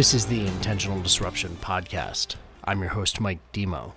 This 0.00 0.14
is 0.14 0.24
the 0.28 0.46
Intentional 0.46 0.98
Disruption 1.02 1.58
Podcast. 1.60 2.36
I'm 2.64 2.80
your 2.80 2.88
host, 2.88 3.20
Mike 3.20 3.40
Demo. 3.52 3.92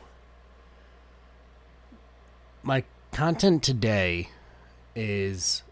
My 2.62 2.84
content 3.14 3.64
today 3.64 4.28
is 4.98 5.64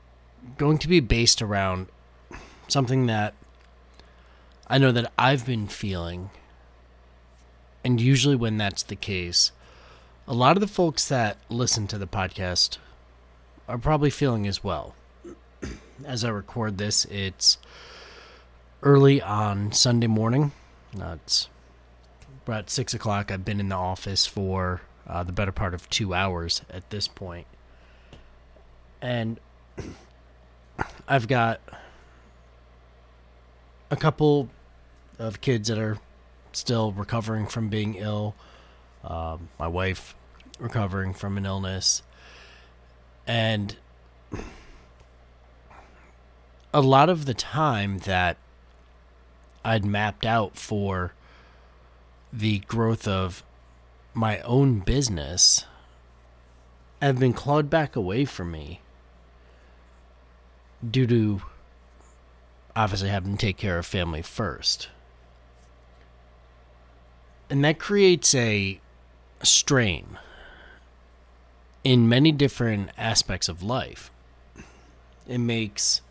going 0.58 0.78
to 0.78 0.88
be 0.88 1.02
based 1.02 1.42
around 1.42 1.88
something 2.70 3.08
that 3.08 3.34
I 4.68 4.78
know 4.78 4.94
that 4.94 5.12
I've 5.18 5.46
been 5.46 5.68
feeling. 5.68 6.30
And 7.84 8.00
usually, 8.00 8.38
when 8.38 8.56
that's 8.56 8.84
the 8.84 8.96
case, 8.96 9.52
a 10.30 10.34
lot 10.34 10.56
of 10.56 10.62
the 10.62 10.66
folks 10.66 11.10
that 11.10 11.40
listen 11.50 11.88
to 11.88 11.98
the 11.98 12.08
podcast 12.08 12.78
are 13.68 13.78
probably 13.78 14.10
feeling 14.10 14.48
as 14.48 14.64
well. 14.64 14.96
As 16.06 16.24
I 16.24 16.30
record 16.30 16.78
this, 16.78 17.04
it's 17.04 17.58
early 18.84 19.22
on 19.22 19.72
Sunday 19.72 20.08
morning. 20.08 20.52
Uh, 21.00 21.18
it's 21.24 21.50
about 22.46 22.70
six 22.70 22.94
o'clock. 22.94 23.32
I've 23.32 23.46
been 23.46 23.60
in 23.60 23.70
the 23.70 23.76
office 23.76 24.26
for 24.26 24.82
uh, 25.08 25.24
the 25.24 25.32
better 25.32 25.52
part 25.52 25.74
of 25.74 25.90
two 25.90 26.14
hours 26.14 26.62
at 26.70 26.90
this 26.90 27.08
point, 27.08 27.48
and 29.02 29.40
I've 31.08 31.28
got 31.28 31.62
a 33.90 33.96
couple 33.96 34.50
of 35.20 35.42
kids 35.42 35.68
that 35.68 35.78
are 35.78 35.98
still 36.52 36.92
recovering 36.92 37.46
from 37.48 37.70
being 37.70 37.96
ill. 37.96 38.36
Um, 39.04 39.50
my 39.60 39.68
wife 39.68 40.16
recovering 40.60 41.14
from 41.14 41.38
an 41.38 41.46
illness, 41.46 42.04
and 43.28 43.76
a 46.74 46.82
lot 46.82 47.10
of 47.10 47.26
the 47.26 47.34
time 47.34 48.00
that 48.00 48.38
I'd 49.64 49.86
mapped 49.86 50.26
out 50.26 50.58
for 50.58 51.14
the 52.34 52.60
growth 52.60 53.08
of 53.08 53.44
my 54.14 54.40
own 54.40 54.80
business 54.80 55.66
have 57.02 57.20
been 57.20 57.34
clawed 57.34 57.70
back 57.70 57.96
away 57.96 58.26
from 58.26 58.52
me 58.52 58.82
due 60.90 61.08
to 61.08 61.42
obviously 62.76 63.10
having 63.10 63.38
to 63.38 63.46
take 63.46 63.58
care 63.58 63.78
of 63.78 63.86
family 63.86 64.22
first. 64.22 64.90
And 67.50 67.64
that 67.66 67.80
creates 67.80 68.34
a 68.34 68.80
strain 69.44 70.18
in 71.84 72.08
many 72.08 72.32
different 72.32 72.92
aspects 72.98 73.50
of 73.50 73.64
life. 73.64 74.12
It 75.28 75.40
makes 75.40 76.02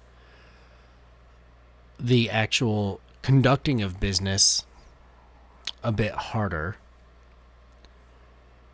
the 1.98 2.30
actual 2.30 3.00
conducting 3.22 3.82
of 3.82 4.00
business 4.00 4.64
a 5.82 5.92
bit 5.92 6.12
harder. 6.12 6.76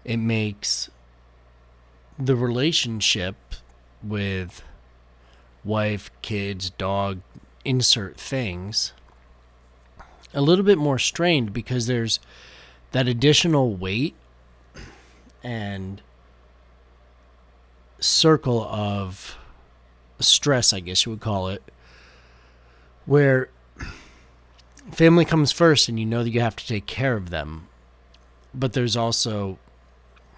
It 0.05 0.19
makes 0.19 0.91
the 2.19 2.37
relationship 2.37 3.37
with 4.03 4.63
wife, 5.65 6.11
kids, 6.23 6.71
dog, 6.71 7.21
insert 7.65 8.17
things 8.17 8.93
a 10.37 10.41
little 10.41 10.65
bit 10.65 10.79
more 10.79 10.99
strained 10.99 11.53
because 11.53 11.87
there's 11.87 12.21
that 12.93 13.09
additional 13.09 13.75
weight 13.75 14.15
and 15.43 16.03
circle 17.99 18.63
of 18.65 19.37
stress, 20.21 20.73
I 20.73 20.81
guess 20.81 21.07
you 21.07 21.13
would 21.13 21.21
call 21.21 21.49
it, 21.49 21.63
where 23.07 23.49
family 24.93 25.25
comes 25.25 25.53
first 25.53 25.89
and 25.89 25.99
you 25.99 26.07
know 26.07 26.23
that 26.23 26.31
you 26.31 26.41
have 26.41 26.57
to 26.57 26.67
take 26.67 26.87
care 26.87 27.17
of 27.17 27.31
them. 27.31 27.69
But 28.55 28.73
there's 28.73 28.97
also 28.97 29.59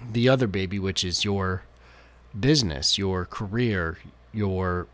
the 0.01 0.29
other 0.29 0.47
baby, 0.47 0.79
which 0.79 1.05
is 1.05 1.25
your 1.25 1.63
business, 2.39 2.99
your 2.99 3.25
career, 3.25 3.99
your 4.33 4.87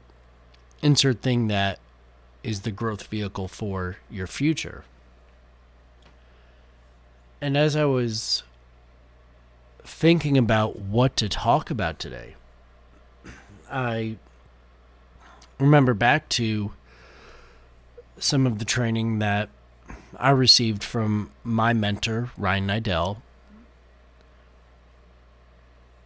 insert 0.82 1.22
thing 1.22 1.48
that 1.48 1.78
is 2.42 2.60
the 2.60 2.70
growth 2.70 3.06
vehicle 3.06 3.48
for 3.48 3.96
your 4.10 4.26
future. 4.26 4.84
And 7.40 7.56
as 7.56 7.76
I 7.76 7.84
was 7.84 8.42
thinking 9.82 10.38
about 10.38 10.78
what 10.78 11.16
to 11.16 11.28
talk 11.28 11.70
about 11.70 11.98
today, 11.98 12.36
I 13.70 14.16
remember 15.58 15.94
back 15.94 16.28
to 16.30 16.72
some 18.18 18.46
of 18.46 18.58
the 18.58 18.64
training 18.64 19.18
that 19.18 19.48
I 20.16 20.30
received 20.30 20.84
from 20.84 21.30
my 21.42 21.72
mentor, 21.72 22.30
Ryan 22.36 22.66
Niddel. 22.68 23.18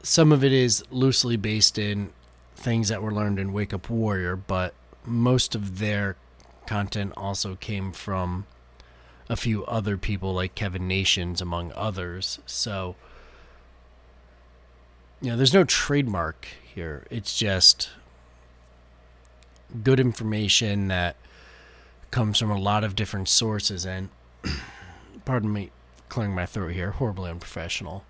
Some 0.02 0.32
of 0.32 0.42
it 0.42 0.52
is 0.52 0.84
loosely 0.90 1.36
based 1.36 1.78
in 1.78 2.10
things 2.56 2.88
that 2.88 3.02
were 3.02 3.12
learned 3.12 3.38
in 3.38 3.52
Wake 3.52 3.74
Up 3.74 3.90
Warrior, 3.90 4.36
but 4.36 4.74
most 5.04 5.54
of 5.54 5.78
their 5.78 6.16
content 6.66 7.12
also 7.16 7.56
came 7.56 7.92
from 7.92 8.46
a 9.28 9.36
few 9.36 9.64
other 9.66 9.96
people 9.96 10.34
like 10.34 10.54
Kevin 10.54 10.88
Nations, 10.88 11.40
among 11.40 11.72
others. 11.74 12.38
So, 12.46 12.96
you 15.20 15.30
know, 15.30 15.36
there's 15.36 15.54
no 15.54 15.64
trademark 15.64 16.46
here. 16.74 17.06
It's 17.10 17.36
just 17.38 17.90
good 19.82 20.00
information 20.00 20.88
that 20.88 21.16
comes 22.10 22.38
from 22.38 22.50
a 22.50 22.58
lot 22.58 22.84
of 22.84 22.96
different 22.96 23.28
sources 23.28 23.84
and 23.84 24.08
pardon 25.24 25.52
me 25.52 25.70
clearing 26.08 26.34
my 26.34 26.46
throat 26.46 26.72
here 26.72 26.92
horribly 26.92 27.30
unprofessional. 27.30 28.04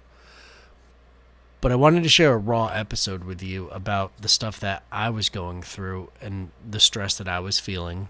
But 1.61 1.73
i 1.73 1.75
wanted 1.75 2.05
to 2.05 2.09
share 2.09 2.35
a 2.35 2.39
raw 2.39 2.69
episode 2.69 3.25
with 3.25 3.43
you 3.43 3.69
about 3.71 4.13
the 4.21 4.29
stuff 4.29 4.61
that 4.61 4.85
i 4.93 5.11
was 5.11 5.29
going 5.29 5.61
through 5.63 6.11
and 6.21 6.51
the 6.69 6.79
stress 6.79 7.19
that 7.19 7.27
i 7.27 7.41
was 7.41 7.59
feeling 7.59 8.09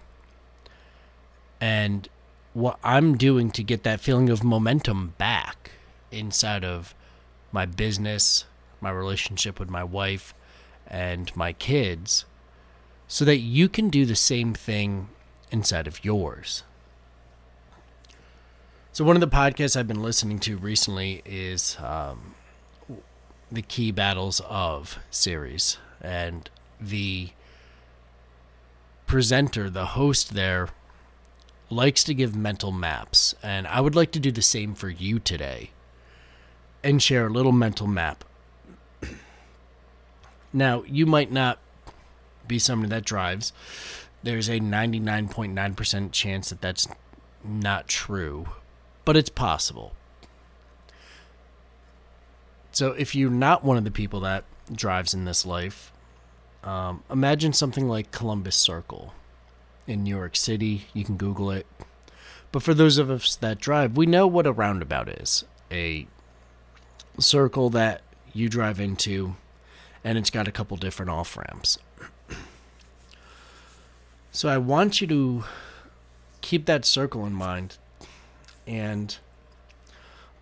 and 1.59 2.07
what 2.53 2.77
i'm 2.83 3.17
doing 3.17 3.49
to 3.49 3.63
get 3.63 3.81
that 3.83 4.01
feeling 4.01 4.29
of 4.29 4.43
momentum 4.43 5.15
back 5.17 5.71
inside 6.11 6.63
of 6.63 6.93
my 7.51 7.65
business 7.65 8.45
my 8.81 8.91
relationship 8.91 9.59
with 9.59 9.69
my 9.69 9.83
wife 9.83 10.35
and 10.85 11.35
my 11.35 11.51
kids 11.51 12.25
so 13.07 13.25
that 13.25 13.37
you 13.37 13.67
can 13.67 13.89
do 13.89 14.05
the 14.05 14.15
same 14.15 14.53
thing 14.53 15.09
inside 15.51 15.87
of 15.87 16.03
yours. 16.03 16.63
So, 18.91 19.03
one 19.05 19.15
of 19.15 19.21
the 19.21 19.27
podcasts 19.27 19.77
I've 19.77 19.87
been 19.87 20.01
listening 20.01 20.39
to 20.39 20.57
recently 20.57 21.21
is 21.23 21.77
um, 21.79 22.35
the 23.51 23.61
Key 23.61 23.91
Battles 23.91 24.41
of 24.41 24.99
series. 25.09 25.77
And 26.01 26.49
the 26.79 27.29
presenter, 29.05 29.69
the 29.69 29.87
host 29.87 30.33
there, 30.33 30.69
likes 31.69 32.03
to 32.05 32.13
give 32.13 32.35
mental 32.35 32.71
maps. 32.71 33.35
And 33.43 33.67
I 33.67 33.81
would 33.81 33.95
like 33.95 34.11
to 34.13 34.19
do 34.19 34.31
the 34.31 34.41
same 34.41 34.75
for 34.75 34.89
you 34.89 35.19
today 35.19 35.71
and 36.83 37.01
share 37.01 37.27
a 37.27 37.29
little 37.29 37.51
mental 37.51 37.87
map. 37.87 38.23
now, 40.53 40.83
you 40.83 41.05
might 41.05 41.31
not 41.31 41.59
be 42.47 42.59
somebody 42.59 42.89
that 42.89 43.05
drives 43.05 43.53
there's 44.23 44.49
a 44.49 44.59
99.9% 44.59 46.11
chance 46.11 46.49
that 46.49 46.61
that's 46.61 46.87
not 47.43 47.87
true, 47.87 48.47
but 49.05 49.15
it's 49.15 49.29
possible. 49.29 49.93
So 52.71 52.91
if 52.91 53.15
you're 53.15 53.31
not 53.31 53.63
one 53.63 53.77
of 53.77 53.83
the 53.83 53.91
people 53.91 54.19
that 54.21 54.43
drives 54.71 55.13
in 55.13 55.25
this 55.25 55.45
life, 55.45 55.91
um, 56.63 57.03
imagine 57.09 57.53
something 57.53 57.87
like 57.87 58.11
Columbus 58.11 58.55
Circle 58.55 59.13
in 59.87 60.03
New 60.03 60.15
York 60.15 60.35
City. 60.35 60.85
You 60.93 61.03
can 61.03 61.17
Google 61.17 61.51
it. 61.51 61.65
But 62.51 62.63
for 62.63 62.73
those 62.73 62.97
of 62.97 63.09
us 63.09 63.35
that 63.37 63.59
drive, 63.59 63.95
we 63.95 64.05
know 64.05 64.27
what 64.27 64.47
a 64.47 64.51
roundabout 64.51 65.07
is 65.07 65.45
a 65.71 66.07
circle 67.19 67.69
that 67.69 68.01
you 68.33 68.49
drive 68.49 68.79
into, 68.79 69.35
and 70.03 70.17
it's 70.17 70.29
got 70.29 70.47
a 70.47 70.51
couple 70.51 70.77
different 70.77 71.11
off 71.11 71.37
ramps. 71.37 71.77
So 74.31 74.47
I 74.47 74.57
want 74.57 75.01
you 75.01 75.07
to 75.07 75.43
keep 76.41 76.65
that 76.65 76.85
circle 76.85 77.25
in 77.25 77.33
mind. 77.33 77.77
And 78.67 79.17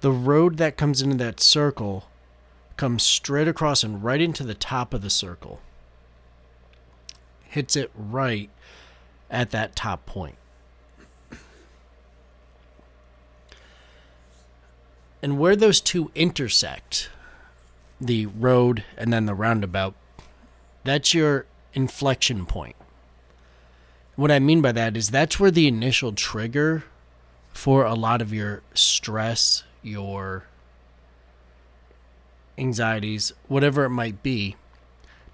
the 0.01 0.11
road 0.11 0.57
that 0.57 0.77
comes 0.77 1.01
into 1.01 1.17
that 1.17 1.39
circle 1.39 2.05
comes 2.75 3.03
straight 3.03 3.47
across 3.47 3.83
and 3.83 4.03
right 4.03 4.21
into 4.21 4.43
the 4.43 4.53
top 4.53 4.93
of 4.93 5.01
the 5.01 5.09
circle. 5.09 5.61
Hits 7.43 7.75
it 7.75 7.91
right 7.95 8.49
at 9.29 9.51
that 9.51 9.75
top 9.75 10.05
point. 10.05 10.35
And 15.21 15.39
where 15.39 15.55
those 15.55 15.81
two 15.81 16.11
intersect, 16.13 17.09
the 17.99 18.27
road 18.27 18.83
and 18.95 19.11
then 19.11 19.25
the 19.25 19.33
roundabout, 19.33 19.95
that's 20.83 21.13
your 21.13 21.47
inflection 21.73 22.45
point. 22.45 22.75
What 24.17 24.31
I 24.31 24.39
mean 24.39 24.61
by 24.61 24.71
that 24.71 24.97
is 24.97 25.11
that's 25.11 25.39
where 25.39 25.51
the 25.51 25.67
initial 25.67 26.11
trigger 26.11 26.83
for 27.53 27.85
a 27.85 27.93
lot 27.93 28.19
of 28.19 28.33
your 28.33 28.63
stress, 28.73 29.63
your 29.83 30.45
anxieties, 32.57 33.31
whatever 33.47 33.85
it 33.85 33.91
might 33.91 34.23
be, 34.23 34.55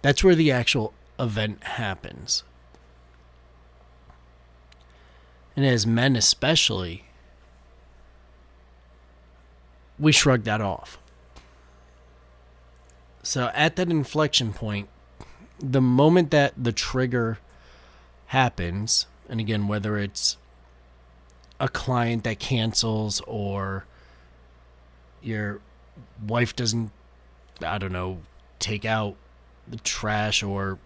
that's 0.01 0.21
where 0.21 0.35
the 0.35 0.51
actual 0.51 0.93
event 1.17 1.63
happens. 1.63 2.43
And 5.55 5.65
as 5.65 5.87
men, 5.87 6.17
especially, 6.17 7.05
we 9.97 10.11
shrug 10.11 10.43
that 10.43 10.59
off. 10.59 10.97
So 13.21 13.49
at 13.53 13.77
that 13.77 13.89
inflection 13.89 14.51
point, 14.51 14.89
the 15.57 15.79
moment 15.79 16.31
that 16.31 16.53
the 16.61 16.73
trigger 16.73 17.39
happens, 18.33 19.05
and 19.29 19.39
again, 19.39 19.67
whether 19.67 19.95
it's 19.95 20.37
a 21.59 21.69
client 21.69 22.23
that 22.23 22.39
cancels 22.39 23.21
or 23.27 23.85
your 25.21 25.61
wife 26.27 26.55
doesn't, 26.55 26.89
I 27.63 27.77
don't 27.77 27.91
know, 27.91 28.21
take 28.57 28.85
out 28.85 29.15
the 29.67 29.77
trash 29.77 30.41
or 30.41 30.79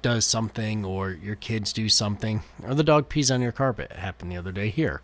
does 0.00 0.24
something 0.24 0.82
or 0.82 1.10
your 1.10 1.36
kids 1.36 1.74
do 1.74 1.90
something 1.90 2.42
or 2.62 2.74
the 2.74 2.84
dog 2.84 3.10
pees 3.10 3.30
on 3.30 3.42
your 3.42 3.52
carpet. 3.52 3.90
It 3.90 3.98
happened 3.98 4.32
the 4.32 4.38
other 4.38 4.50
day 4.50 4.70
here. 4.70 5.02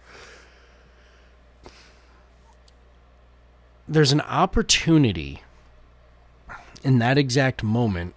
There's 3.86 4.10
an 4.10 4.22
opportunity 4.22 5.42
in 6.82 6.98
that 7.00 7.18
exact 7.18 7.62
moment 7.62 8.14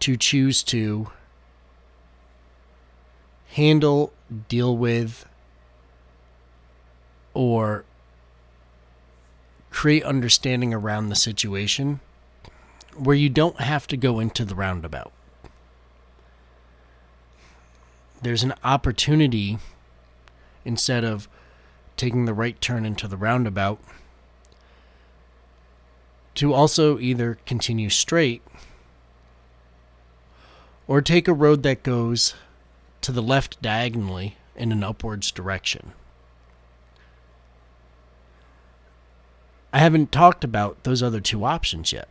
to 0.00 0.16
choose 0.16 0.64
to 0.64 1.12
handle, 3.58 4.12
deal 4.48 4.76
with, 4.76 5.26
or 7.34 7.84
create 9.70 10.04
understanding 10.04 10.72
around 10.72 11.08
the 11.08 11.16
situation 11.16 11.98
where 12.96 13.16
you 13.16 13.28
don't 13.28 13.60
have 13.60 13.88
to 13.88 13.96
go 13.96 14.20
into 14.20 14.44
the 14.44 14.54
roundabout. 14.54 15.12
There's 18.22 18.44
an 18.44 18.54
opportunity 18.62 19.58
instead 20.64 21.02
of 21.02 21.28
taking 21.96 22.26
the 22.26 22.34
right 22.34 22.60
turn 22.60 22.86
into 22.86 23.08
the 23.08 23.16
roundabout 23.16 23.80
to 26.36 26.54
also 26.54 27.00
either 27.00 27.38
continue 27.44 27.90
straight 27.90 28.40
or 30.86 31.02
take 31.02 31.26
a 31.26 31.32
road 31.32 31.64
that 31.64 31.82
goes 31.82 32.34
to 33.02 33.12
the 33.12 33.22
left 33.22 33.60
diagonally 33.62 34.36
in 34.56 34.72
an 34.72 34.82
upwards 34.82 35.30
direction. 35.30 35.92
I 39.72 39.78
haven't 39.78 40.12
talked 40.12 40.44
about 40.44 40.82
those 40.84 41.02
other 41.02 41.20
two 41.20 41.44
options 41.44 41.92
yet. 41.92 42.08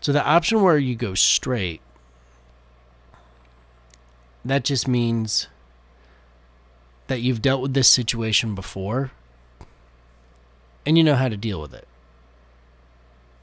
So, 0.00 0.12
the 0.12 0.24
option 0.24 0.62
where 0.62 0.78
you 0.78 0.94
go 0.94 1.14
straight, 1.14 1.80
that 4.44 4.64
just 4.64 4.88
means 4.88 5.48
that 7.08 7.20
you've 7.20 7.42
dealt 7.42 7.60
with 7.60 7.74
this 7.74 7.88
situation 7.88 8.54
before 8.54 9.10
and 10.86 10.96
you 10.96 11.04
know 11.04 11.16
how 11.16 11.28
to 11.28 11.36
deal 11.36 11.60
with 11.60 11.74
it. 11.74 11.86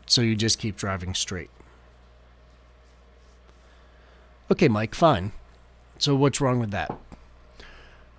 So, 0.07 0.21
you 0.21 0.35
just 0.35 0.57
keep 0.57 0.77
driving 0.77 1.13
straight. 1.13 1.51
Okay, 4.49 4.67
Mike, 4.67 4.95
fine. 4.95 5.33
So 5.97 6.15
what's 6.15 6.39
wrong 6.39 6.59
with 6.59 6.71
that? 6.71 6.97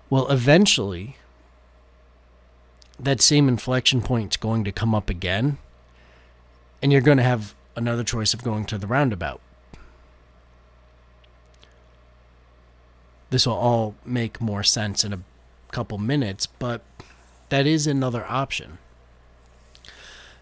Well, 0.09 0.29
eventually, 0.29 1.17
that 2.99 3.21
same 3.21 3.47
inflection 3.47 4.01
point 4.01 4.33
is 4.33 4.37
going 4.37 4.63
to 4.63 4.71
come 4.71 4.93
up 4.93 5.09
again, 5.09 5.57
and 6.81 6.91
you're 6.91 7.01
going 7.01 7.17
to 7.17 7.23
have 7.23 7.55
another 7.75 8.03
choice 8.03 8.33
of 8.33 8.43
going 8.43 8.65
to 8.65 8.77
the 8.77 8.87
roundabout. 8.87 9.41
This 13.29 13.45
will 13.45 13.53
all 13.53 13.95
make 14.03 14.41
more 14.41 14.63
sense 14.63 15.03
in 15.03 15.13
a 15.13 15.21
couple 15.71 15.97
minutes, 15.97 16.45
but 16.45 16.81
that 17.49 17.65
is 17.67 17.87
another 17.87 18.25
option. 18.27 18.79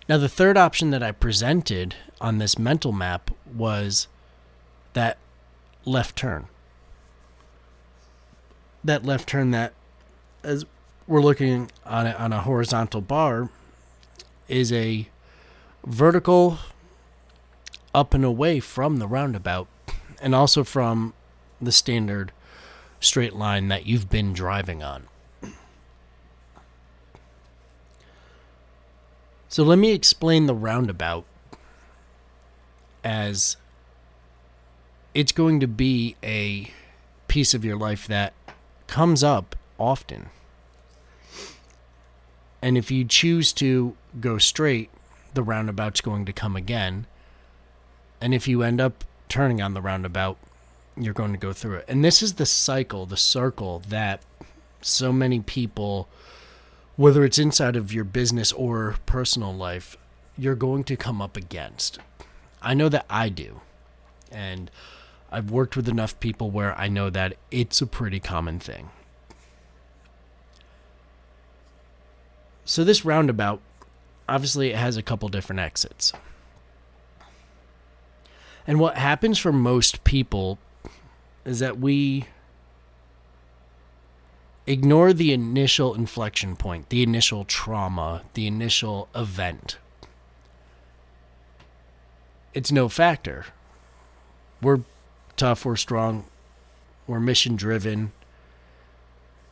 Now, 0.10 0.18
the 0.18 0.30
third 0.30 0.58
option 0.58 0.92
that 0.92 1.04
I 1.04 1.12
presented 1.12 1.96
on 2.22 2.38
this 2.38 2.58
mental 2.58 2.94
map 2.94 3.30
was 3.46 4.08
that 4.94 5.18
left 5.88 6.16
turn. 6.16 6.48
That 8.84 9.06
left 9.06 9.28
turn 9.28 9.52
that, 9.52 9.74
as 10.44 10.66
we're 11.08 11.22
looking 11.22 11.72
on 11.86 12.06
a, 12.06 12.12
on 12.12 12.34
a 12.34 12.42
horizontal 12.42 13.02
bar, 13.02 13.50
is 14.48 14.72
a 14.72 15.08
vertical 15.86 16.60
up 17.94 18.14
and 18.14 18.24
away 18.24 18.60
from 18.60 18.98
the 18.98 19.08
roundabout 19.08 19.68
and 20.22 20.36
also 20.36 20.64
from 20.64 21.14
the 21.62 21.72
standard 21.72 22.32
straight 23.00 23.36
line 23.36 23.68
that 23.70 23.86
you've 23.86 24.10
been 24.10 24.34
driving 24.34 24.84
on. 24.84 25.08
So 29.50 29.64
let 29.64 29.80
me 29.80 29.92
explain 29.92 30.46
the 30.46 30.54
roundabout 30.54 31.26
as 33.04 33.56
it's 35.18 35.32
going 35.32 35.60
to 35.60 35.68
be 35.68 36.16
a 36.24 36.70
piece 37.28 37.56
of 37.56 37.66
your 37.66 37.76
life 37.76 38.06
that 38.06 38.34
comes 38.86 39.24
up 39.24 39.56
often. 39.80 40.30
And 42.62 42.78
if 42.78 42.92
you 42.92 43.04
choose 43.04 43.52
to 43.54 43.96
go 44.20 44.38
straight, 44.38 44.92
the 45.34 45.42
roundabout's 45.42 46.02
going 46.02 46.26
to 46.26 46.34
come 46.34 46.56
again. 46.56 47.08
And 48.22 48.32
if 48.32 48.48
you 48.48 48.62
end 48.62 48.80
up 48.80 49.04
turning 49.28 49.60
on 49.60 49.74
the 49.74 49.82
roundabout, 49.82 50.38
you're 50.96 51.16
going 51.16 51.32
to 51.32 51.40
go 51.40 51.52
through 51.52 51.78
it. 51.78 51.86
And 51.88 52.06
this 52.06 52.22
is 52.22 52.36
the 52.36 52.46
cycle, 52.46 53.08
the 53.08 53.18
circle 53.18 53.82
that 53.90 54.22
so 54.82 55.12
many 55.12 55.40
people, 55.40 56.08
whether 56.96 57.26
it's 57.26 57.40
inside 57.40 57.76
of 57.76 57.92
your 57.92 58.04
business 58.04 58.52
or 58.52 58.98
personal 59.08 59.52
life, 59.52 59.98
you're 60.38 60.54
going 60.54 60.84
to 60.84 60.96
come 60.96 61.24
up 61.24 61.36
against. 61.36 61.98
I 62.62 62.76
know 62.76 62.88
that 62.90 63.08
I 63.10 63.30
do. 63.30 63.62
And 64.32 64.70
I've 65.32 65.52
worked 65.52 65.76
with 65.76 65.90
enough 65.90 66.20
people 66.20 66.52
where 66.52 66.78
I 66.78 66.88
know 66.88 67.10
that 67.10 67.38
it's 67.52 67.82
a 67.82 67.88
pretty 67.88 68.20
common 68.20 68.60
thing. 68.60 68.90
So 72.64 72.84
this 72.84 73.06
roundabout, 73.06 73.62
obviously, 74.28 74.72
it 74.72 74.76
has 74.76 74.98
a 74.98 75.04
couple 75.04 75.30
different 75.30 75.60
exits. 75.60 76.14
And 78.66 78.80
what 78.80 78.98
happens 78.98 79.40
for 79.40 79.54
most 79.54 80.04
people 80.04 80.60
is 81.46 81.60
that 81.60 81.80
we 81.80 82.26
ignore 84.66 85.14
the 85.14 85.32
initial 85.32 85.96
inflection 85.96 86.58
point, 86.58 86.90
the 86.90 87.02
initial 87.02 87.46
trauma, 87.46 88.24
the 88.34 88.46
initial 88.46 89.08
event. 89.16 89.78
It's 92.54 92.72
no 92.72 92.90
factor. 92.90 93.46
We're 94.62 94.82
tough, 95.38 95.64
we're 95.64 95.76
strong, 95.76 96.26
we're 97.06 97.20
mission 97.20 97.56
driven, 97.56 98.12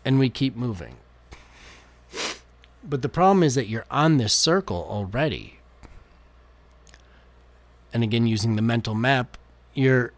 and 0.04 0.20
we 0.20 0.30
keep 0.30 0.56
moving. 0.56 0.96
But 2.84 3.02
the 3.02 3.10
problem 3.10 3.44
is 3.44 3.56
that 3.56 3.68
you're 3.68 3.86
on 3.90 4.18
this 4.18 4.34
circle 4.34 4.86
already. 4.90 5.60
And 7.94 8.04
again, 8.04 8.28
using 8.28 8.56
the 8.56 8.62
mental 8.62 8.94
map, 8.94 9.38
you're 9.74 10.12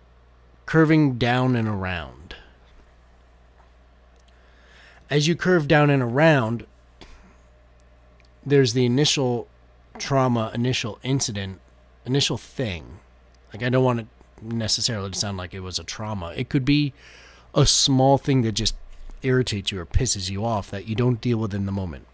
curving 0.65 1.17
down 1.17 1.55
and 1.55 1.67
around. 1.67 2.35
As 5.09 5.27
you 5.27 5.35
curve 5.35 5.67
down 5.67 5.89
and 5.89 6.03
around, 6.03 6.65
there's 8.45 8.73
the 8.73 8.85
initial 8.85 9.47
trauma, 9.97 10.51
initial 10.53 10.99
incident, 11.03 11.59
initial 12.05 12.37
thing. 12.37 12.99
Like, 13.53 13.63
I 13.63 13.69
don't 13.69 13.83
want 13.83 13.99
to 13.99 14.05
necessarily 14.41 15.11
sound 15.13 15.37
like 15.37 15.53
it 15.53 15.61
was 15.61 15.79
a 15.79 15.83
trauma. 15.83 16.33
It 16.35 16.49
could 16.49 16.65
be 16.65 16.93
a 17.53 17.65
small 17.65 18.17
thing 18.17 18.41
that 18.43 18.53
just 18.53 18.75
irritates 19.21 19.71
you 19.71 19.79
or 19.79 19.85
pisses 19.85 20.29
you 20.29 20.45
off 20.45 20.69
that 20.71 20.87
you 20.87 20.95
don't 20.95 21.19
deal 21.21 21.37
with 21.37 21.53
in 21.53 21.65
the 21.65 21.71
moment. 21.71 22.05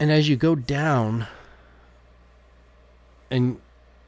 And 0.00 0.10
as 0.10 0.28
you 0.28 0.36
go 0.36 0.54
down, 0.54 1.26
and 3.30 3.60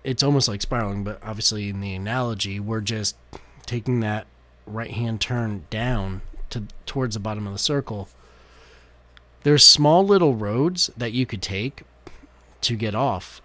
it's 0.03 0.23
almost 0.23 0.49
like 0.49 0.61
spiraling, 0.61 1.05
but 1.05 1.23
obviously 1.23 1.69
in 1.69 1.81
the 1.81 1.95
analogy, 1.95 2.59
we're 2.59 2.81
just 2.81 3.17
taking 3.65 4.01
that 4.01 4.27
right 4.67 4.91
hand 4.91 5.21
turn 5.21 5.65
down 5.71 6.23
to 6.51 6.65
towards 6.87 7.15
the 7.15 7.21
bottom 7.21 7.47
of 7.47 7.53
the 7.53 7.59
circle. 7.59 8.09
There's 9.43 9.65
small 9.65 10.05
little 10.05 10.35
roads 10.35 10.91
that 10.97 11.13
you 11.13 11.27
could 11.27 11.43
take 11.43 11.83
to 12.63 12.77
get 12.77 12.95
off 12.95 13.43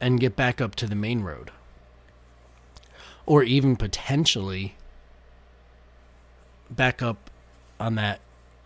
and 0.00 0.20
get 0.20 0.36
back 0.36 0.60
up 0.60 0.74
to 0.76 0.86
the 0.86 0.94
main 0.94 1.22
road. 1.22 1.50
or 3.26 3.42
even 3.42 3.76
potentially 3.76 4.76
back 6.70 7.02
up 7.02 7.30
on 7.78 7.94
that 7.96 8.20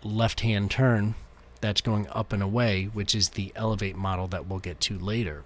left 0.04 0.40
hand 0.40 0.70
turn 0.70 1.14
that's 1.60 1.80
going 1.80 2.06
up 2.10 2.32
and 2.32 2.42
away, 2.42 2.84
which 2.92 3.14
is 3.14 3.30
the 3.30 3.52
elevate 3.56 3.96
model 3.96 4.26
that 4.28 4.46
we'll 4.46 4.58
get 4.58 4.80
to 4.80 4.98
later. 4.98 5.44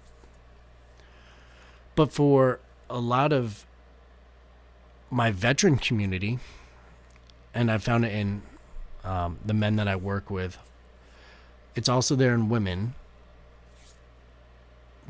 But 1.95 2.11
for 2.11 2.59
a 2.89 2.99
lot 2.99 3.33
of 3.33 3.65
my 5.09 5.31
veteran 5.31 5.77
community, 5.77 6.39
and 7.53 7.71
I 7.71 7.77
found 7.77 8.05
it 8.05 8.13
in 8.13 8.41
um, 9.03 9.39
the 9.45 9.53
men 9.53 9.75
that 9.77 9.87
I 9.87 9.95
work 9.95 10.29
with, 10.29 10.57
it's 11.75 11.89
also 11.89 12.15
there 12.15 12.33
in 12.33 12.49
women, 12.49 12.95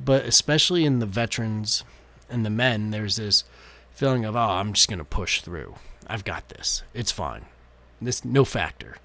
but 0.04 0.26
especially 0.26 0.86
in 0.86 1.00
the 1.00 1.06
veterans 1.06 1.84
and 2.30 2.46
the 2.46 2.50
men, 2.50 2.92
there's 2.92 3.16
this 3.16 3.44
feeling 3.94 4.26
of, 4.26 4.36
oh, 4.36 4.40
I'm 4.40 4.74
just 4.74 4.90
going 4.90 5.00
to 5.00 5.06
push 5.06 5.42
through. 5.42 5.76
I've 6.08 6.24
got 6.24 6.50
this. 6.50 6.84
It's 6.94 7.12
fine. 7.12 7.46
This 8.02 8.26
no 8.26 8.46
factor. 8.46 8.98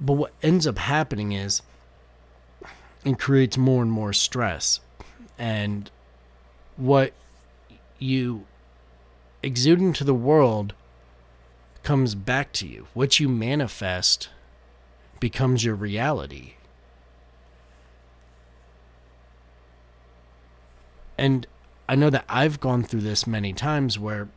But 0.00 0.14
what 0.14 0.32
ends 0.42 0.66
up 0.66 0.78
happening 0.78 1.32
is 1.32 1.62
it 3.04 3.18
creates 3.18 3.56
more 3.56 3.82
and 3.82 3.90
more 3.90 4.12
stress. 4.12 4.80
And 5.38 5.90
what 6.76 7.12
you 7.98 8.46
exude 9.42 9.80
into 9.80 10.04
the 10.04 10.14
world 10.14 10.74
comes 11.82 12.14
back 12.14 12.52
to 12.54 12.66
you. 12.66 12.86
What 12.94 13.20
you 13.20 13.28
manifest 13.28 14.28
becomes 15.20 15.64
your 15.64 15.74
reality. 15.74 16.54
And 21.18 21.46
I 21.88 21.96
know 21.96 22.10
that 22.10 22.24
I've 22.28 22.60
gone 22.60 22.84
through 22.84 23.00
this 23.00 23.26
many 23.26 23.52
times 23.52 23.98
where 23.98 24.28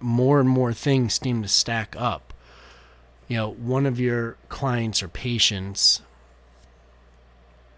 more 0.00 0.40
and 0.40 0.48
more 0.48 0.72
things 0.72 1.20
seem 1.20 1.42
to 1.42 1.48
stack 1.48 1.94
up. 1.98 2.32
You 3.28 3.36
know, 3.36 3.50
one 3.50 3.86
of 3.86 4.00
your 4.00 4.36
clients 4.48 5.02
or 5.02 5.08
patients 5.08 6.00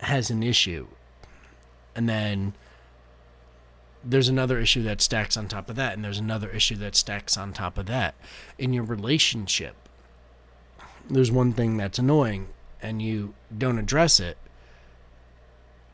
has 0.01 0.31
an 0.31 0.43
issue, 0.43 0.87
and 1.97 2.09
then 2.09 2.55
there's 4.05 4.29
another 4.29 4.59
issue 4.61 4.83
that 4.85 5.01
stacks 5.01 5.37
on 5.37 5.49
top 5.49 5.69
of 5.69 5.77
that, 5.77 5.95
and 5.95 6.05
there's 6.05 6.19
another 6.19 6.51
issue 6.51 6.77
that 6.77 6.95
stacks 6.95 7.37
on 7.37 7.53
top 7.53 7.79
of 7.79 7.87
that. 7.87 8.15
In 8.59 8.73
your 8.73 8.85
relationship, 8.85 9.75
there's 11.11 11.33
one 11.33 11.53
thing 11.53 11.77
that's 11.77 11.99
annoying, 11.99 12.49
and 12.81 13.03
you 13.03 13.35
don't 13.57 13.79
address 13.79 14.21
it, 14.21 14.37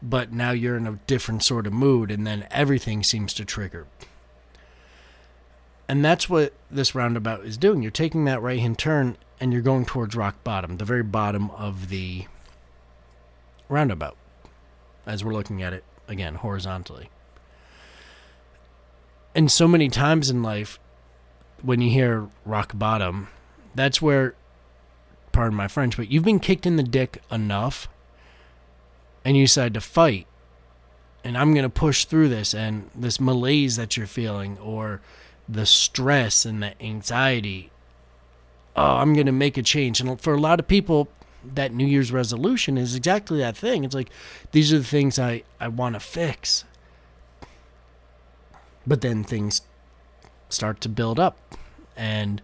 but 0.05 0.33
now 0.33 0.51
you're 0.51 0.77
in 0.77 0.87
a 0.87 0.99
different 1.07 1.43
sort 1.43 1.67
of 1.67 1.73
mood, 1.73 2.11
and 2.11 2.27
then 2.27 2.47
everything 2.51 3.03
seems 3.03 3.33
to 3.35 3.45
trigger. 3.45 3.87
And 5.89 6.05
that's 6.05 6.29
what 6.29 6.53
this 6.71 6.95
roundabout 6.95 7.45
is 7.45 7.57
doing. 7.57 7.83
You're 7.83 7.91
taking 7.91 8.25
that 8.27 8.43
right 8.43 8.59
hand 8.59 8.79
turn 8.79 9.17
and 9.41 9.53
you're 9.53 9.63
going 9.63 9.85
towards 9.85 10.15
rock 10.15 10.43
bottom, 10.45 10.77
the 10.77 10.85
very 10.85 11.03
bottom 11.03 11.51
of 11.51 11.89
the 11.89 12.27
roundabout, 13.69 14.17
as 15.07 15.25
we're 15.25 15.33
looking 15.33 15.63
at 15.63 15.73
it 15.73 15.85
again 16.07 16.37
horizontally. 16.37 17.11
And 19.35 19.51
so 19.51 19.67
many 19.67 19.89
times 19.89 20.31
in 20.31 20.43
life, 20.43 20.79
when 21.63 21.81
you 21.81 21.91
hear 21.91 22.29
rock 22.45 22.73
bottom, 22.75 23.29
that's 23.75 24.01
where, 24.01 24.35
pardon 25.33 25.57
my 25.57 25.69
French, 25.69 25.97
but 25.97 26.11
you've 26.11 26.25
been 26.25 26.41
kicked 26.41 26.67
in 26.67 26.77
the 26.77 26.83
dick 26.83 27.23
enough 27.31 27.89
and 29.25 29.37
you 29.37 29.45
decide 29.45 29.75
to 29.75 29.81
fight. 29.81 30.27
And 31.23 31.39
I'm 31.39 31.55
going 31.55 31.65
to 31.65 31.71
push 31.71 32.05
through 32.05 32.29
this 32.29 32.55
and 32.55 32.91
this 32.95 33.19
malaise 33.19 33.77
that 33.77 33.97
you're 33.97 34.07
feeling, 34.07 34.59
or 34.59 35.01
the 35.49 35.67
stress 35.67 36.45
and 36.45 36.63
the 36.63 36.83
anxiety. 36.83 37.71
Oh, 38.77 38.97
I'm 38.97 39.15
going 39.15 39.27
to 39.27 39.33
make 39.33 39.57
a 39.57 39.63
change. 39.63 40.01
And 40.01 40.21
for 40.21 40.35
a 40.35 40.41
lot 40.41 40.61
of 40.61 40.69
people, 40.69 41.09
that 41.55 41.73
New 41.73 41.87
Year's 41.87 42.13
resolution 42.13 42.79
is 42.79 42.95
exactly 42.95 43.39
that 43.39 43.57
thing. 43.57 43.85
It's 43.85 43.95
like, 43.95 44.11
these 44.53 44.73
are 44.73 44.79
the 44.79 44.85
things 44.85 45.19
I, 45.19 45.43
I 45.61 45.69
want 45.69 45.95
to 45.95 46.01
fix. 46.01 46.65
But 48.87 49.01
then 49.01 49.25
things 49.25 49.63
start 50.49 50.81
to 50.83 50.89
build 50.89 51.19
up 51.19 51.39
and 51.97 52.43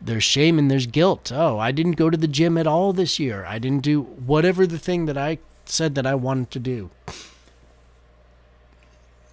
there's 0.00 0.24
shame 0.24 0.58
and 0.58 0.70
there's 0.70 0.86
guilt. 0.86 1.32
Oh, 1.32 1.58
I 1.58 1.72
didn't 1.72 1.92
go 1.92 2.10
to 2.10 2.16
the 2.16 2.28
gym 2.28 2.58
at 2.58 2.66
all 2.66 2.92
this 2.92 3.18
year. 3.18 3.44
I 3.46 3.58
didn't 3.58 3.82
do 3.82 4.02
whatever 4.02 4.66
the 4.66 4.78
thing 4.78 5.06
that 5.06 5.16
I 5.16 5.38
said 5.66 5.94
that 5.94 6.06
I 6.06 6.14
wanted 6.14 6.50
to 6.52 6.58
do. 6.58 6.90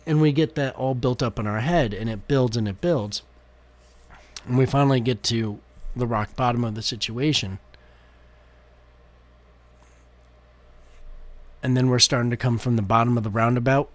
And 0.05 0.21
we 0.21 0.31
get 0.31 0.55
that 0.55 0.75
all 0.75 0.95
built 0.95 1.21
up 1.21 1.37
in 1.37 1.45
our 1.45 1.59
head 1.59 1.93
and 1.93 2.09
it 2.09 2.27
builds 2.27 2.57
and 2.57 2.67
it 2.67 2.81
builds. 2.81 3.21
And 4.47 4.57
we 4.57 4.65
finally 4.65 4.99
get 4.99 5.23
to 5.23 5.59
the 5.95 6.07
rock 6.07 6.35
bottom 6.35 6.63
of 6.63 6.75
the 6.75 6.81
situation. 6.81 7.59
And 11.61 11.77
then 11.77 11.89
we're 11.89 11.99
starting 11.99 12.31
to 12.31 12.37
come 12.37 12.57
from 12.57 12.75
the 12.75 12.81
bottom 12.81 13.17
of 13.17 13.23
the 13.23 13.29
roundabout 13.29 13.89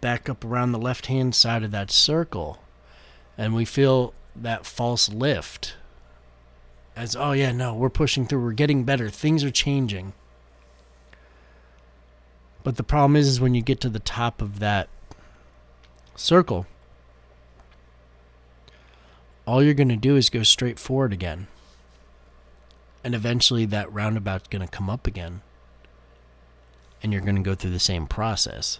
back 0.00 0.28
up 0.28 0.44
around 0.44 0.72
the 0.72 0.78
left 0.78 1.06
hand 1.06 1.34
side 1.34 1.62
of 1.62 1.70
that 1.70 1.90
circle. 1.90 2.58
And 3.38 3.54
we 3.54 3.64
feel 3.64 4.12
that 4.34 4.66
false 4.66 5.08
lift 5.08 5.74
as 6.94 7.14
oh 7.14 7.32
yeah 7.32 7.52
no 7.52 7.74
we're 7.74 7.90
pushing 7.90 8.26
through. 8.26 8.42
We're 8.42 8.52
getting 8.52 8.84
better. 8.84 9.08
Things 9.08 9.44
are 9.44 9.50
changing 9.50 10.14
but 12.62 12.76
the 12.76 12.82
problem 12.82 13.16
is, 13.16 13.28
is 13.28 13.40
when 13.40 13.54
you 13.54 13.62
get 13.62 13.80
to 13.80 13.88
the 13.88 13.98
top 13.98 14.40
of 14.40 14.58
that 14.60 14.88
circle, 16.16 16.66
all 19.46 19.62
you're 19.62 19.74
going 19.74 19.88
to 19.88 19.96
do 19.96 20.16
is 20.16 20.30
go 20.30 20.42
straight 20.42 20.78
forward 20.78 21.12
again. 21.12 21.48
And 23.04 23.14
eventually 23.14 23.64
that 23.66 23.92
roundabout's 23.92 24.48
going 24.48 24.66
to 24.66 24.70
come 24.70 24.88
up 24.88 25.06
again. 25.06 25.42
And 27.02 27.12
you're 27.12 27.22
going 27.22 27.36
to 27.36 27.42
go 27.42 27.56
through 27.56 27.72
the 27.72 27.80
same 27.80 28.06
process. 28.06 28.78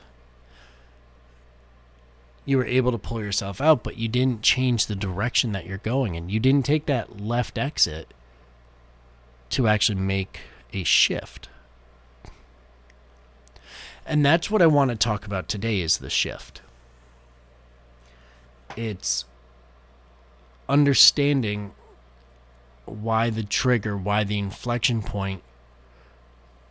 You 2.44 2.56
were 2.56 2.64
able 2.64 2.92
to 2.92 2.98
pull 2.98 3.20
yourself 3.20 3.60
out, 3.60 3.82
but 3.82 3.96
you 3.96 4.08
didn't 4.08 4.42
change 4.42 4.86
the 4.86 4.94
direction 4.94 5.52
that 5.52 5.66
you're 5.66 5.78
going 5.78 6.14
in. 6.14 6.28
You 6.28 6.38
didn't 6.38 6.66
take 6.66 6.86
that 6.86 7.20
left 7.20 7.58
exit 7.58 8.14
to 9.50 9.66
actually 9.66 10.00
make 10.00 10.40
a 10.72 10.84
shift. 10.84 11.48
And 14.04 14.24
that's 14.24 14.50
what 14.50 14.62
I 14.62 14.66
want 14.66 14.90
to 14.90 14.96
talk 14.96 15.24
about 15.24 15.48
today 15.48 15.80
is 15.80 15.98
the 15.98 16.10
shift. 16.10 16.60
It's 18.76 19.24
understanding 20.68 21.72
why 22.84 23.30
the 23.30 23.44
trigger, 23.44 23.96
why 23.96 24.24
the 24.24 24.38
inflection 24.38 25.02
point 25.02 25.42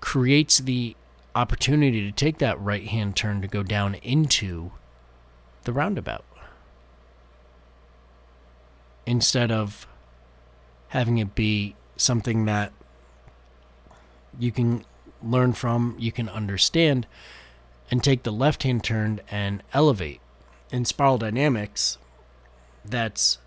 creates 0.01 0.57
the 0.57 0.95
opportunity 1.35 2.01
to 2.01 2.11
take 2.11 2.39
that 2.39 2.59
right 2.59 2.87
hand 2.87 3.15
turn 3.15 3.41
to 3.41 3.47
go 3.47 3.63
down 3.63 3.95
into 3.95 4.71
the 5.63 5.71
roundabout. 5.71 6.25
Instead 9.05 9.51
of 9.51 9.87
having 10.89 11.17
it 11.17 11.33
be 11.33 11.75
something 11.95 12.45
that 12.45 12.73
you 14.37 14.51
can 14.51 14.83
learn 15.23 15.53
from, 15.53 15.95
you 15.99 16.11
can 16.11 16.29
understand, 16.29 17.07
and 17.89 18.03
take 18.03 18.23
the 18.23 18.31
left 18.31 18.63
hand 18.63 18.83
turn 18.83 19.21
and 19.29 19.63
elevate 19.73 20.21
in 20.71 20.85
spiral 20.85 21.17
dynamics, 21.17 21.97
that's 22.85 23.37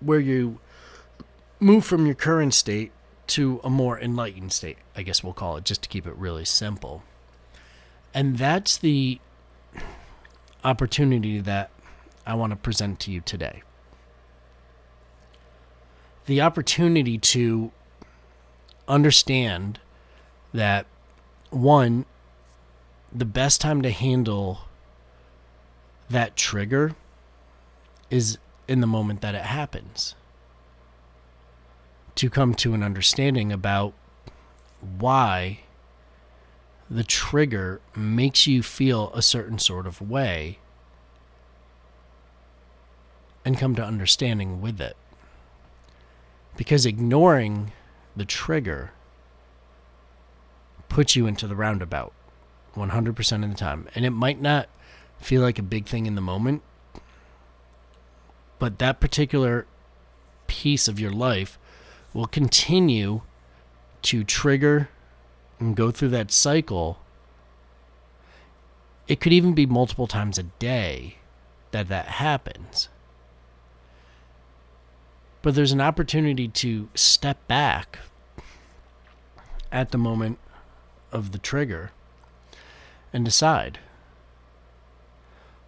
where 0.00 0.20
you 0.20 0.58
move 1.60 1.84
from 1.84 2.06
your 2.06 2.14
current 2.14 2.54
state 2.54 2.92
to 3.26 3.60
a 3.62 3.70
more 3.70 4.00
enlightened 4.00 4.52
state, 4.52 4.78
I 4.96 5.02
guess 5.02 5.22
we'll 5.22 5.34
call 5.34 5.56
it, 5.56 5.64
just 5.64 5.82
to 5.82 5.88
keep 5.88 6.06
it 6.06 6.16
really 6.16 6.44
simple. 6.44 7.04
And 8.12 8.38
that's 8.38 8.76
the 8.76 9.20
opportunity 10.64 11.38
that 11.40 11.70
I 12.26 12.34
want 12.34 12.50
to 12.50 12.56
present 12.56 12.98
to 13.00 13.12
you 13.12 13.20
today. 13.20 13.62
The 16.26 16.40
opportunity 16.40 17.18
to 17.18 17.70
understand 18.88 19.78
that, 20.52 20.86
one, 21.50 22.04
the 23.12 23.24
best 23.24 23.60
time 23.60 23.82
to 23.82 23.90
handle 23.90 24.60
that 26.08 26.36
trigger 26.36 26.94
is 28.10 28.38
in 28.68 28.80
the 28.80 28.86
moment 28.86 29.20
that 29.20 29.34
it 29.34 29.42
happens. 29.42 30.14
To 32.16 32.28
come 32.28 32.54
to 32.56 32.74
an 32.74 32.82
understanding 32.82 33.52
about 33.52 33.94
why 34.98 35.60
the 36.90 37.04
trigger 37.04 37.80
makes 37.94 38.46
you 38.46 38.62
feel 38.62 39.12
a 39.14 39.22
certain 39.22 39.58
sort 39.58 39.86
of 39.86 40.00
way 40.00 40.58
and 43.44 43.56
come 43.56 43.74
to 43.76 43.84
understanding 43.84 44.60
with 44.60 44.80
it. 44.80 44.96
Because 46.56 46.84
ignoring 46.84 47.72
the 48.16 48.24
trigger 48.24 48.90
puts 51.00 51.16
you 51.16 51.26
into 51.26 51.46
the 51.46 51.56
roundabout 51.56 52.12
100% 52.76 53.42
of 53.42 53.48
the 53.48 53.56
time. 53.56 53.88
And 53.94 54.04
it 54.04 54.10
might 54.10 54.38
not 54.38 54.68
feel 55.18 55.40
like 55.40 55.58
a 55.58 55.62
big 55.62 55.86
thing 55.86 56.04
in 56.04 56.14
the 56.14 56.20
moment. 56.20 56.60
But 58.58 58.78
that 58.80 59.00
particular 59.00 59.66
piece 60.46 60.88
of 60.88 61.00
your 61.00 61.10
life 61.10 61.58
will 62.12 62.26
continue 62.26 63.22
to 64.02 64.24
trigger 64.24 64.90
and 65.58 65.74
go 65.74 65.90
through 65.90 66.10
that 66.10 66.30
cycle. 66.30 66.98
It 69.08 69.20
could 69.20 69.32
even 69.32 69.54
be 69.54 69.64
multiple 69.64 70.06
times 70.06 70.36
a 70.36 70.42
day 70.42 71.16
that 71.70 71.88
that 71.88 72.08
happens. 72.08 72.90
But 75.40 75.54
there's 75.54 75.72
an 75.72 75.80
opportunity 75.80 76.46
to 76.48 76.90
step 76.94 77.38
back 77.48 78.00
at 79.72 79.92
the 79.92 79.96
moment 79.96 80.38
of 81.12 81.32
the 81.32 81.38
trigger 81.38 81.92
and 83.12 83.24
decide 83.24 83.78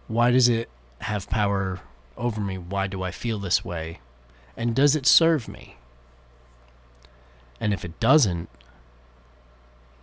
why 0.07 0.31
does 0.31 0.49
it 0.49 0.69
have 1.01 1.29
power 1.29 1.79
over 2.17 2.41
me? 2.41 2.57
Why 2.57 2.87
do 2.87 3.03
I 3.03 3.11
feel 3.11 3.39
this 3.39 3.63
way? 3.63 3.99
And 4.55 4.75
does 4.75 4.95
it 4.95 5.05
serve 5.05 5.47
me? 5.47 5.77
And 7.59 7.73
if 7.73 7.83
it 7.83 7.99
doesn't, 7.99 8.49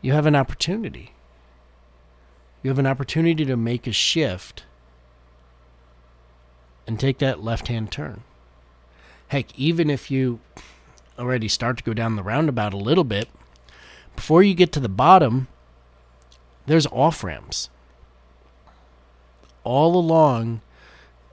you 0.02 0.12
have 0.12 0.26
an 0.26 0.34
opportunity. 0.34 1.12
You 2.62 2.70
have 2.70 2.78
an 2.78 2.86
opportunity 2.86 3.44
to 3.44 3.56
make 3.56 3.86
a 3.86 3.92
shift 3.92 4.64
and 6.86 6.98
take 6.98 7.18
that 7.18 7.42
left 7.42 7.68
hand 7.68 7.92
turn. 7.92 8.22
Heck, 9.28 9.56
even 9.58 9.90
if 9.90 10.10
you 10.10 10.40
already 11.18 11.48
start 11.48 11.78
to 11.78 11.84
go 11.84 11.94
down 11.94 12.16
the 12.16 12.22
roundabout 12.22 12.74
a 12.74 12.78
little 12.78 13.04
bit, 13.04 13.28
before 14.16 14.42
you 14.42 14.54
get 14.54 14.72
to 14.72 14.80
the 14.80 14.88
bottom, 14.88 15.48
there's 16.66 16.86
off 16.86 17.24
ramps. 17.24 17.70
All 19.64 19.96
along 19.96 20.60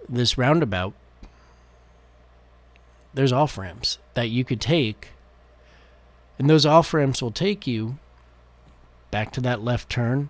this 0.10 0.38
roundabout, 0.38 0.93
there's 3.13 3.31
off 3.31 3.57
ramps 3.57 3.98
that 4.13 4.29
you 4.29 4.43
could 4.43 4.62
take. 4.62 5.10
And 6.38 6.50
those 6.50 6.65
off 6.65 6.93
ramps 6.93 7.22
will 7.22 7.31
take 7.31 7.65
you 7.65 7.98
back 9.10 9.31
to 9.31 9.41
that 9.41 9.63
left 9.63 9.89
turn 9.89 10.29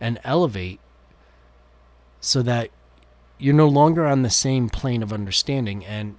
and 0.00 0.18
elevate 0.24 0.80
so 2.20 2.42
that 2.42 2.70
you're 3.38 3.54
no 3.54 3.68
longer 3.68 4.06
on 4.06 4.22
the 4.22 4.30
same 4.30 4.68
plane 4.68 5.02
of 5.02 5.12
understanding. 5.12 5.84
And 5.84 6.16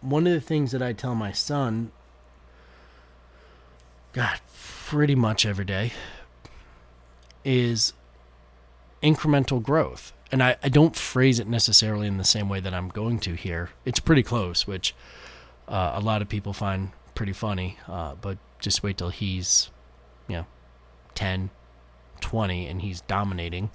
one 0.00 0.26
of 0.26 0.32
the 0.32 0.40
things 0.40 0.70
that 0.72 0.82
I 0.82 0.92
tell 0.92 1.14
my 1.14 1.32
son, 1.32 1.90
God, 4.16 4.40
pretty 4.86 5.14
much 5.14 5.44
every 5.44 5.66
day, 5.66 5.92
is 7.44 7.92
incremental 9.02 9.62
growth. 9.62 10.14
And 10.32 10.42
I, 10.42 10.56
I 10.62 10.70
don't 10.70 10.96
phrase 10.96 11.38
it 11.38 11.46
necessarily 11.46 12.06
in 12.06 12.16
the 12.16 12.24
same 12.24 12.48
way 12.48 12.60
that 12.60 12.72
I'm 12.72 12.88
going 12.88 13.18
to 13.20 13.34
here. 13.34 13.68
It's 13.84 14.00
pretty 14.00 14.22
close, 14.22 14.66
which 14.66 14.94
uh, 15.68 15.92
a 15.96 16.00
lot 16.00 16.22
of 16.22 16.30
people 16.30 16.54
find 16.54 16.92
pretty 17.14 17.34
funny. 17.34 17.76
Uh, 17.86 18.14
but 18.14 18.38
just 18.58 18.82
wait 18.82 18.96
till 18.96 19.10
he's, 19.10 19.70
you 20.28 20.36
know, 20.36 20.46
10, 21.14 21.50
20, 22.22 22.66
and 22.68 22.80
he's 22.80 23.02
dominating. 23.02 23.68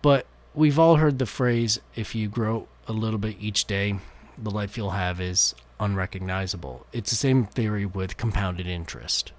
But 0.00 0.24
we've 0.54 0.78
all 0.78 0.96
heard 0.96 1.18
the 1.18 1.26
phrase 1.26 1.78
if 1.94 2.14
you 2.14 2.26
grow 2.26 2.68
a 2.88 2.94
little 2.94 3.18
bit 3.18 3.36
each 3.38 3.66
day, 3.66 3.96
the 4.38 4.50
life 4.50 4.78
you'll 4.78 4.90
have 4.90 5.20
is 5.20 5.54
unrecognizable. 5.80 6.86
It's 6.92 7.10
the 7.10 7.16
same 7.16 7.46
theory 7.46 7.86
with 7.86 8.16
compounded 8.16 8.66
interest. 8.66 9.32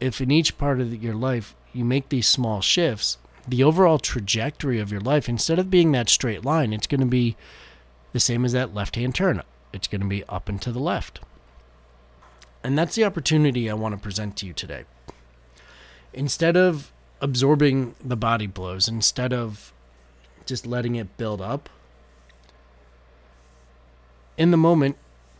If 0.00 0.20
in 0.20 0.30
each 0.30 0.58
part 0.58 0.80
of 0.80 1.02
your 1.02 1.14
life 1.14 1.54
you 1.72 1.84
make 1.84 2.08
these 2.08 2.28
small 2.28 2.60
shifts, 2.60 3.18
the 3.46 3.64
overall 3.64 3.98
trajectory 3.98 4.78
of 4.78 4.90
your 4.90 5.00
life, 5.00 5.28
instead 5.28 5.58
of 5.58 5.70
being 5.70 5.92
that 5.92 6.08
straight 6.08 6.44
line, 6.44 6.72
it's 6.72 6.86
going 6.86 7.00
to 7.00 7.06
be 7.06 7.36
the 8.12 8.20
same 8.20 8.44
as 8.44 8.52
that 8.52 8.74
left 8.74 8.96
hand 8.96 9.14
turn. 9.14 9.42
It's 9.72 9.88
going 9.88 10.00
to 10.00 10.06
be 10.06 10.24
up 10.24 10.48
and 10.48 10.60
to 10.62 10.72
the 10.72 10.78
left. 10.78 11.20
And 12.62 12.78
that's 12.78 12.94
the 12.94 13.04
opportunity 13.04 13.68
I 13.68 13.74
want 13.74 13.94
to 13.94 14.00
present 14.00 14.36
to 14.38 14.46
you 14.46 14.52
today. 14.52 14.84
Instead 16.12 16.56
of 16.56 16.92
absorbing 17.20 17.94
the 18.02 18.16
body 18.16 18.46
blows, 18.46 18.88
instead 18.88 19.32
of 19.32 19.72
just 20.46 20.66
letting 20.66 20.94
it 20.94 21.16
build 21.16 21.40
up, 21.40 21.68
in 24.36 24.50
the 24.50 24.56
moment, 24.56 24.96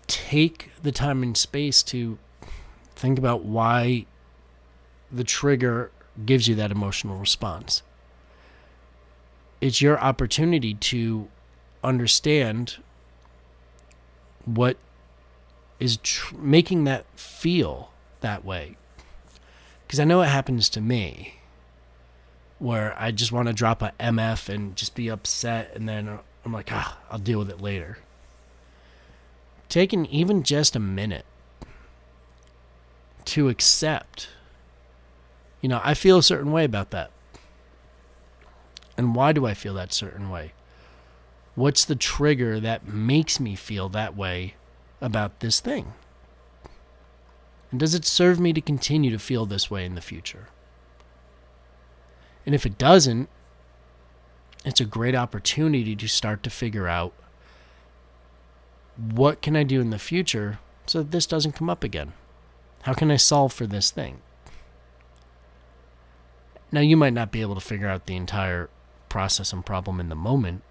take 0.07 0.71
the 0.83 0.93
time 0.93 1.23
and 1.23 1.37
space 1.37 1.83
to 1.83 2.19
think 2.95 3.19
about 3.19 3.45
why 3.45 4.07
the 5.11 5.25
trigger 5.25 5.91
gives 6.25 6.47
you 6.47 6.55
that 6.55 6.71
emotional 6.71 7.19
response. 7.19 7.83
It's 9.61 9.81
your 9.81 9.99
opportunity 9.99 10.75
to 10.75 11.29
understand 11.83 12.77
what 14.45 14.77
is 15.81 15.97
tr- 15.99 16.37
making 16.37 16.85
that 16.85 17.07
feel 17.19 17.91
that 18.21 18.45
way. 18.45 18.77
Because 19.87 19.99
I 20.01 20.05
know 20.05 20.23
it 20.23 20.27
happens 20.27 20.69
to 20.71 20.81
me 20.81 21.41
where 22.59 22.95
I 22.99 23.11
just 23.11 23.33
want 23.33 23.49
to 23.49 23.55
drop 23.55 23.83
a 23.83 23.93
MF 23.99 24.49
and 24.49 24.77
just 24.77 24.95
be 24.95 25.09
upset, 25.09 25.73
and 25.75 25.89
then 25.89 26.19
I'm 26.45 26.53
like, 26.53 26.71
ah, 26.73 26.99
I'll 27.11 27.19
deal 27.19 27.39
with 27.39 27.51
it 27.51 27.61
later 27.61 27.99
taking 29.75 30.07
even 30.07 30.45
just 30.45 30.77
a 30.77 30.79
minute 30.79 31.25
to 33.25 33.49
accept, 33.49 34.29
you 35.61 35.69
know, 35.69 35.81
I 35.83 35.95
feel 35.95 36.17
a 36.17 36.23
certain 36.23 36.53
way 36.53 36.63
about 36.63 36.93
that. 36.93 37.11
And 38.97 39.17
why 39.17 39.33
do 39.33 39.47
I 39.47 39.53
feel 39.53 39.75
that 39.75 39.93
certain 39.93 40.31
way? 40.31 40.53
What's 41.57 41.85
the 41.85 41.97
trigger 41.97 42.61
that 42.61 42.87
makes 42.87 43.41
me 43.41 43.57
feel 43.57 43.89
that 43.89 44.17
way 44.17 44.55
about 45.01 45.41
this 45.41 45.59
thing? 45.59 45.95
And 47.73 47.81
does 47.81 47.97
it 47.97 48.05
serve 48.05 48.39
me 48.39 48.53
to 48.53 48.61
continue 48.61 49.11
to 49.11 49.19
feel 49.19 49.45
this 49.45 49.73
way 49.73 49.85
in 49.85 49.97
the 49.97 50.01
future? 50.01 50.47
And 52.47 52.55
if 52.55 52.65
it 52.65 52.79
doesn't, 52.79 53.29
it's 54.65 54.81
a 54.81 54.85
great 54.85 55.17
opportunity 55.17 55.97
to 55.97 56.07
start 56.07 56.45
to 56.45 56.51
figure 56.51 56.87
out 56.87 57.13
what 58.97 59.43
can 59.43 59.57
I 59.57 59.63
do 59.63 59.81
in 59.81 59.91
the 59.91 59.99
future 59.99 60.59
so 60.87 60.99
that 60.99 61.11
this 61.11 61.27
doesn't 61.27 61.53
come 61.53 61.71
up 61.71 61.83
again? 61.83 62.13
How 62.83 62.93
can 62.93 63.11
I 63.11 63.17
solve 63.17 63.53
for 63.53 63.67
this 63.67 63.91
thing? 63.91 64.21
Now, 66.71 66.81
you 66.81 66.97
might 66.97 67.13
not 67.13 67.31
be 67.31 67.41
able 67.41 67.55
to 67.55 67.61
figure 67.61 67.89
out 67.89 68.07
the 68.07 68.17
entire 68.17 68.69
process 69.09 69.53
and 69.53 69.65
problem 69.65 70.01
in 70.01 70.09
the 70.09 70.17
moment, 70.17 70.63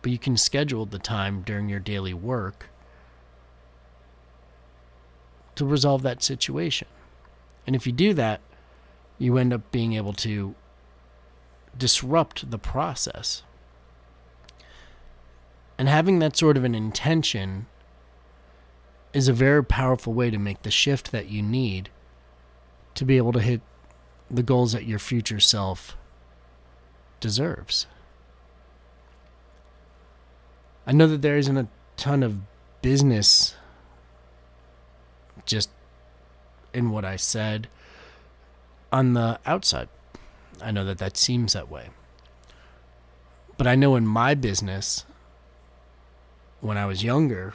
but 0.00 0.12
you 0.12 0.18
can 0.18 0.36
schedule 0.36 0.86
the 0.86 0.98
time 0.98 1.42
during 1.42 1.68
your 1.68 1.80
daily 1.80 2.14
work 2.14 2.70
to 5.56 5.64
resolve 5.64 6.02
that 6.02 6.22
situation. 6.22 6.86
And 7.66 7.74
if 7.74 7.86
you 7.86 7.92
do 7.92 8.14
that, 8.14 8.40
you 9.18 9.38
end 9.38 9.52
up 9.52 9.70
being 9.72 9.94
able 9.94 10.12
to 10.12 10.54
disrupt 11.76 12.50
the 12.50 12.58
process 12.58 13.42
and 15.78 15.88
having 15.88 16.18
that 16.20 16.36
sort 16.36 16.56
of 16.56 16.64
an 16.64 16.74
intention 16.74 17.66
is 19.12 19.28
a 19.28 19.32
very 19.32 19.64
powerful 19.64 20.12
way 20.12 20.30
to 20.30 20.38
make 20.38 20.62
the 20.62 20.70
shift 20.70 21.12
that 21.12 21.28
you 21.28 21.42
need 21.42 21.90
to 22.94 23.04
be 23.04 23.16
able 23.16 23.32
to 23.32 23.40
hit 23.40 23.60
the 24.30 24.42
goals 24.42 24.72
that 24.72 24.86
your 24.86 24.98
future 24.98 25.40
self 25.40 25.96
deserves. 27.20 27.86
I 30.86 30.92
know 30.92 31.06
that 31.08 31.22
there 31.22 31.36
isn't 31.36 31.56
a 31.56 31.68
ton 31.96 32.22
of 32.22 32.38
business 32.82 33.54
just 35.44 35.70
in 36.72 36.90
what 36.90 37.04
I 37.04 37.16
said 37.16 37.68
on 38.92 39.14
the 39.14 39.38
outside. 39.44 39.88
I 40.60 40.70
know 40.70 40.84
that 40.84 40.98
that 40.98 41.16
seems 41.16 41.52
that 41.52 41.70
way. 41.70 41.88
But 43.56 43.66
I 43.66 43.74
know 43.74 43.96
in 43.96 44.06
my 44.06 44.34
business, 44.34 45.04
when 46.66 46.76
I 46.76 46.84
was 46.84 47.04
younger, 47.04 47.54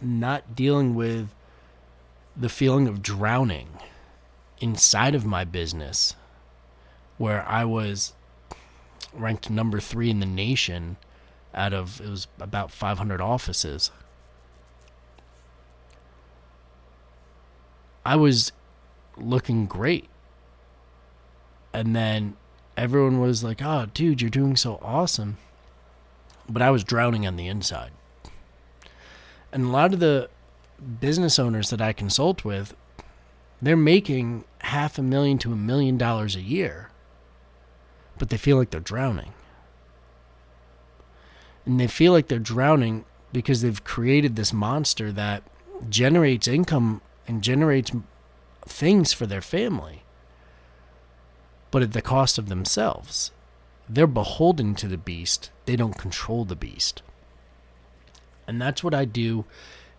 not 0.00 0.56
dealing 0.56 0.94
with 0.94 1.28
the 2.34 2.48
feeling 2.48 2.88
of 2.88 3.02
drowning 3.02 3.68
inside 4.58 5.14
of 5.14 5.26
my 5.26 5.44
business, 5.44 6.16
where 7.18 7.46
I 7.46 7.66
was 7.66 8.14
ranked 9.12 9.50
number 9.50 9.80
three 9.80 10.08
in 10.08 10.20
the 10.20 10.26
nation 10.26 10.96
out 11.54 11.74
of 11.74 12.00
it 12.00 12.08
was 12.08 12.26
about 12.38 12.70
500 12.70 13.20
offices. 13.20 13.90
I 18.06 18.16
was 18.16 18.52
looking 19.18 19.66
great. 19.66 20.08
And 21.72 21.94
then 21.94 22.36
everyone 22.76 23.20
was 23.20 23.44
like, 23.44 23.60
oh, 23.62 23.86
dude, 23.92 24.22
you're 24.22 24.30
doing 24.30 24.56
so 24.56 24.78
awesome 24.80 25.36
but 26.52 26.62
I 26.62 26.70
was 26.70 26.84
drowning 26.84 27.26
on 27.26 27.36
the 27.36 27.46
inside. 27.46 27.92
And 29.52 29.64
a 29.64 29.68
lot 29.68 29.92
of 29.92 30.00
the 30.00 30.28
business 31.00 31.38
owners 31.38 31.70
that 31.70 31.80
I 31.80 31.92
consult 31.92 32.44
with, 32.44 32.74
they're 33.62 33.76
making 33.76 34.44
half 34.58 34.98
a 34.98 35.02
million 35.02 35.38
to 35.38 35.52
a 35.52 35.56
million 35.56 35.96
dollars 35.98 36.36
a 36.36 36.40
year, 36.40 36.90
but 38.18 38.30
they 38.30 38.36
feel 38.36 38.56
like 38.56 38.70
they're 38.70 38.80
drowning. 38.80 39.32
And 41.66 41.78
they 41.78 41.86
feel 41.86 42.12
like 42.12 42.28
they're 42.28 42.38
drowning 42.38 43.04
because 43.32 43.62
they've 43.62 43.84
created 43.84 44.36
this 44.36 44.52
monster 44.52 45.12
that 45.12 45.42
generates 45.88 46.48
income 46.48 47.00
and 47.26 47.42
generates 47.42 47.92
things 48.66 49.12
for 49.12 49.26
their 49.26 49.40
family, 49.40 50.02
but 51.70 51.82
at 51.82 51.92
the 51.92 52.02
cost 52.02 52.38
of 52.38 52.48
themselves. 52.48 53.30
They're 53.92 54.06
beholden 54.06 54.76
to 54.76 54.86
the 54.86 54.96
beast, 54.96 55.50
they 55.66 55.74
don't 55.74 55.98
control 55.98 56.44
the 56.44 56.54
beast. 56.54 57.02
And 58.46 58.62
that's 58.62 58.84
what 58.84 58.94
I 58.94 59.04
do 59.04 59.46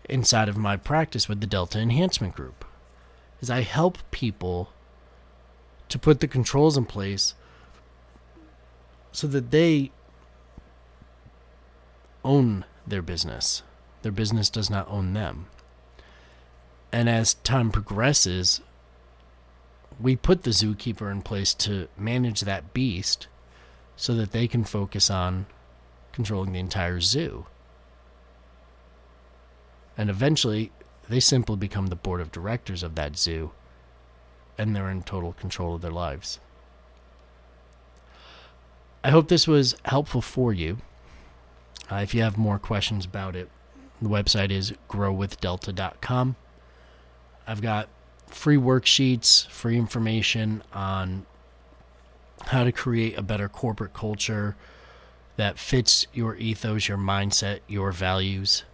inside 0.08 0.48
of 0.48 0.56
my 0.56 0.78
practice 0.78 1.28
with 1.28 1.42
the 1.42 1.46
Delta 1.46 1.78
Enhancement 1.78 2.34
Group. 2.34 2.64
Is 3.42 3.50
I 3.50 3.60
help 3.60 3.98
people 4.10 4.70
to 5.90 5.98
put 5.98 6.20
the 6.20 6.26
controls 6.26 6.78
in 6.78 6.86
place 6.86 7.34
so 9.10 9.26
that 9.26 9.50
they 9.50 9.90
own 12.24 12.64
their 12.86 13.02
business. 13.02 13.62
Their 14.00 14.12
business 14.12 14.48
does 14.48 14.70
not 14.70 14.88
own 14.88 15.12
them. 15.12 15.48
And 16.90 17.10
as 17.10 17.34
time 17.34 17.70
progresses, 17.70 18.62
we 20.00 20.16
put 20.16 20.44
the 20.44 20.50
zookeeper 20.50 21.12
in 21.12 21.20
place 21.20 21.52
to 21.54 21.88
manage 21.98 22.40
that 22.40 22.72
beast 22.72 23.26
so 23.96 24.14
that 24.14 24.32
they 24.32 24.48
can 24.48 24.64
focus 24.64 25.10
on 25.10 25.46
controlling 26.12 26.52
the 26.52 26.60
entire 26.60 27.00
zoo. 27.00 27.46
And 29.96 30.10
eventually, 30.10 30.72
they 31.08 31.20
simply 31.20 31.56
become 31.56 31.88
the 31.88 31.96
board 31.96 32.20
of 32.20 32.32
directors 32.32 32.82
of 32.82 32.94
that 32.94 33.18
zoo, 33.18 33.52
and 34.56 34.74
they're 34.74 34.90
in 34.90 35.02
total 35.02 35.32
control 35.32 35.74
of 35.74 35.82
their 35.82 35.90
lives. 35.90 36.40
I 39.04 39.10
hope 39.10 39.28
this 39.28 39.48
was 39.48 39.74
helpful 39.84 40.22
for 40.22 40.52
you. 40.52 40.78
Uh, 41.90 41.96
if 41.96 42.14
you 42.14 42.22
have 42.22 42.38
more 42.38 42.58
questions 42.58 43.04
about 43.04 43.34
it, 43.34 43.50
the 44.00 44.08
website 44.08 44.50
is 44.50 44.72
growwithdelta.com. 44.88 46.36
I've 47.46 47.60
got 47.60 47.88
free 48.28 48.56
worksheets, 48.56 49.46
free 49.48 49.76
information 49.76 50.62
on 50.72 51.26
how 52.46 52.64
to 52.64 52.72
create 52.72 53.16
a 53.16 53.22
better 53.22 53.48
corporate 53.48 53.94
culture 53.94 54.56
that 55.36 55.58
fits 55.58 56.06
your 56.12 56.36
ethos, 56.36 56.88
your 56.88 56.98
mindset, 56.98 57.60
your 57.66 57.92
values, 57.92 58.64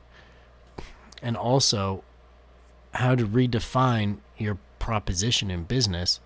and 1.22 1.36
also 1.36 2.02
how 2.94 3.14
to 3.14 3.26
redefine 3.26 4.18
your 4.36 4.58
proposition 4.78 5.50
in 5.50 5.64
business 5.64 6.20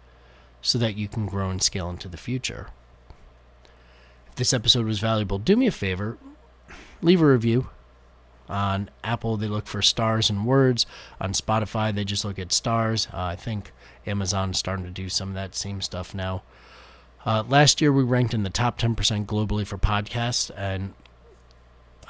so 0.61 0.79
that 0.79 0.97
you 0.97 1.09
can 1.09 1.27
grow 1.27 1.51
and 1.51 1.63
scale 1.63 1.91
into 1.91 2.09
the 2.09 2.17
future. 2.17 2.69
If 4.29 4.37
this 4.37 4.55
episode 4.55 4.87
was 4.87 5.01
valuable, 5.01 5.39
do 5.39 5.57
me 5.57 5.67
a 5.67 5.73
favor, 5.73 6.17
leave 7.03 7.21
a 7.21 7.27
review. 7.27 7.69
On 8.49 8.91
Apple, 9.03 9.37
they 9.37 9.49
look 9.49 9.67
for 9.67 9.83
stars 9.83 10.29
and 10.29 10.47
words. 10.47 10.87
On 11.21 11.33
Spotify, 11.33 11.95
they 11.95 12.05
just 12.05 12.25
look 12.25 12.39
at 12.39 12.53
stars. 12.53 13.09
Uh, 13.13 13.23
I 13.23 13.37
think 13.37 13.73
Amazon's 14.07 14.59
starting 14.59 14.85
to 14.85 14.91
do 14.91 15.09
some 15.09 15.29
of 15.29 15.35
that 15.35 15.55
same 15.55 15.81
stuff 15.81 16.15
now. 16.15 16.43
Uh, 17.25 17.45
last 17.49 17.81
year, 17.81 17.93
we 17.93 18.03
ranked 18.03 18.35
in 18.35 18.43
the 18.43 18.51
top 18.51 18.79
10% 18.79 19.27
globally 19.27 19.67
for 19.67 19.79
podcasts, 19.79 20.51
and 20.57 20.95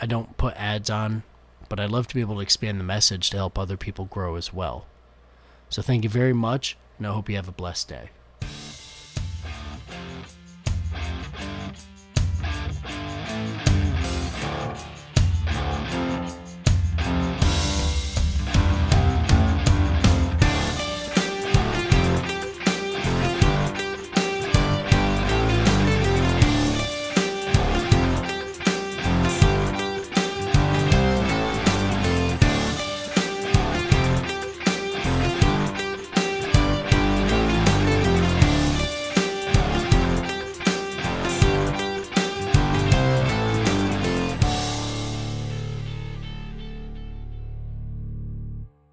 I 0.01 0.07
don't 0.07 0.37
put 0.37 0.55
ads 0.57 0.89
on, 0.89 1.23
but 1.69 1.79
I'd 1.79 1.91
love 1.91 2.07
to 2.09 2.15
be 2.15 2.23
able 2.23 2.37
to 2.37 2.41
expand 2.41 2.81
the 2.81 2.85
message 2.85 3.31
to 3.31 3.37
help 3.37 3.59
other 3.59 3.77
people 3.77 4.07
grow 4.07 4.37
as 4.37 4.53
well. 4.55 4.87
So, 5.69 5.83
thank 5.83 6.05
you 6.05 6.11
very 6.11 6.33
much, 6.33 6.77
and 6.99 7.07
I 7.07 7.13
hope 7.13 7.29
you 7.29 7.37
have 7.37 7.49
a 7.49 7.53
blessed 7.53 7.89
day. 7.89 8.11